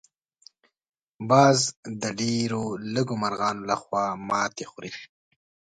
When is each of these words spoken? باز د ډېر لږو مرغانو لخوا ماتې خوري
باز 1.29 1.59
د 2.01 2.03
ډېر 2.19 2.51
لږو 2.93 3.15
مرغانو 3.23 3.61
لخوا 3.69 4.05
ماتې 4.27 4.65
خوري 4.71 4.91